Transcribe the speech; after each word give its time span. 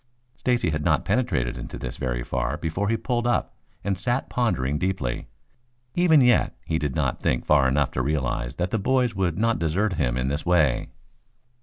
Stacy 0.35 0.71
had 0.71 0.83
not 0.83 1.05
penetrated 1.05 1.59
into 1.59 1.77
this 1.77 1.97
very 1.97 2.23
far 2.23 2.57
before 2.57 2.89
he 2.89 2.97
pulled 2.97 3.27
up 3.27 3.53
and 3.83 3.99
sat 3.99 4.29
pondering 4.31 4.79
deeply. 4.79 5.27
Even 5.93 6.21
yet 6.21 6.57
he 6.65 6.79
did 6.79 6.95
not 6.95 7.19
think 7.21 7.45
far 7.45 7.67
enough 7.67 7.91
to 7.91 8.01
realize 8.01 8.55
that 8.55 8.71
the 8.71 8.79
boys 8.79 9.13
would 9.13 9.37
not 9.37 9.59
desert 9.59 9.93
him 9.93 10.17
in 10.17 10.27
this 10.27 10.43
way. 10.43 10.89